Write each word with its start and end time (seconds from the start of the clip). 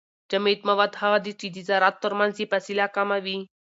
جامد 0.29 0.59
مواد 0.69 0.93
هغه 1.01 1.19
دي 1.25 1.33
چي 1.39 1.47
د 1.51 1.57
زراتو 1.69 2.01
ترمنځ 2.03 2.33
يې 2.41 2.45
فاصله 2.51 2.85
کمه 2.95 3.17
وي. 3.25 3.37